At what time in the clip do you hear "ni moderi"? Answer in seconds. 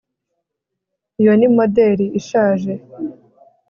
1.39-2.05